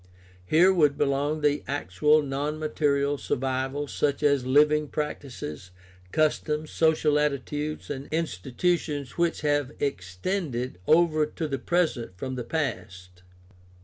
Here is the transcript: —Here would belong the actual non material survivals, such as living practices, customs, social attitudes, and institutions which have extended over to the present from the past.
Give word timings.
—Here 0.47 0.73
would 0.73 0.97
belong 0.97 1.41
the 1.41 1.63
actual 1.67 2.23
non 2.23 2.57
material 2.57 3.19
survivals, 3.19 3.93
such 3.93 4.23
as 4.23 4.47
living 4.47 4.87
practices, 4.87 5.69
customs, 6.11 6.71
social 6.71 7.19
attitudes, 7.19 7.91
and 7.91 8.07
institutions 8.07 9.19
which 9.19 9.41
have 9.41 9.71
extended 9.79 10.79
over 10.87 11.27
to 11.27 11.47
the 11.47 11.59
present 11.59 12.17
from 12.17 12.33
the 12.33 12.43
past. 12.43 13.21